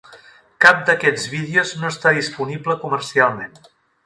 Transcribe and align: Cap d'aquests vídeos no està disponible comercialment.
Cap 0.63 0.79
d'aquests 0.87 1.27
vídeos 1.33 1.75
no 1.83 1.93
està 1.93 2.15
disponible 2.19 2.79
comercialment. 2.87 3.55